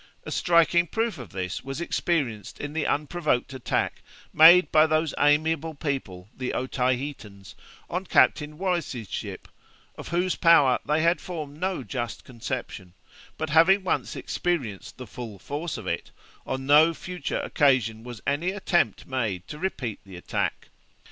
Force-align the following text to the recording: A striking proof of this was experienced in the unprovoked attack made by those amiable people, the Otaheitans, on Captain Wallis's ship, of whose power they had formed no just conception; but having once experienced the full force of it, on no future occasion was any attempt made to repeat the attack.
A 0.23 0.31
striking 0.31 0.87
proof 0.87 1.19
of 1.19 1.29
this 1.29 1.63
was 1.63 1.79
experienced 1.79 2.59
in 2.59 2.73
the 2.73 2.87
unprovoked 2.87 3.53
attack 3.53 4.01
made 4.33 4.71
by 4.71 4.87
those 4.87 5.13
amiable 5.19 5.75
people, 5.75 6.27
the 6.35 6.53
Otaheitans, 6.55 7.53
on 7.87 8.07
Captain 8.07 8.57
Wallis's 8.57 9.11
ship, 9.11 9.47
of 9.95 10.07
whose 10.07 10.33
power 10.33 10.79
they 10.87 11.03
had 11.03 11.21
formed 11.21 11.59
no 11.59 11.83
just 11.83 12.23
conception; 12.23 12.95
but 13.37 13.51
having 13.51 13.83
once 13.83 14.15
experienced 14.15 14.97
the 14.97 15.05
full 15.05 15.37
force 15.37 15.77
of 15.77 15.85
it, 15.85 16.09
on 16.47 16.65
no 16.65 16.95
future 16.95 17.39
occasion 17.41 18.03
was 18.03 18.21
any 18.25 18.49
attempt 18.49 19.05
made 19.05 19.47
to 19.47 19.59
repeat 19.59 19.99
the 20.03 20.15
attack. 20.15 20.69